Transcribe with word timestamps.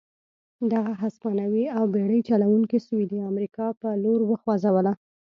دغه 0.73 0.93
هسپانوي 1.03 1.65
او 1.77 1.83
بېړۍ 1.93 2.19
چلوونکي 2.29 2.77
سوېلي 2.85 3.19
امریکا 3.29 3.65
په 3.81 3.89
لور 4.03 4.19
وخوځوله. 4.25 4.93